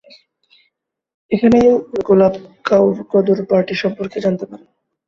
[1.31, 1.67] এখানেই
[2.07, 2.33] গুলাব
[2.65, 4.67] কাউর গদর পার্টি সম্পর্কে জানতে পারেন।